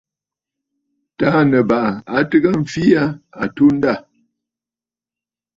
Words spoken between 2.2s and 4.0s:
tɨgə mfee aa atunda yâ.